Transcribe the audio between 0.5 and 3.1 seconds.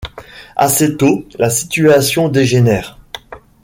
Assez tôt, la situation dégénère.